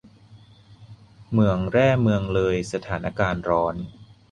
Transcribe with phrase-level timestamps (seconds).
[1.29, 3.75] เหมืองแร่เมืองเลย สถานการณ์ร้อน!